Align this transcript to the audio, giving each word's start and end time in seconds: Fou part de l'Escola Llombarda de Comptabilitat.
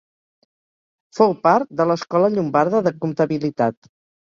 Fou 1.17 1.35
part 1.43 1.75
de 1.83 1.87
l'Escola 1.91 2.31
Llombarda 2.33 2.83
de 2.91 2.95
Comptabilitat. 3.07 3.95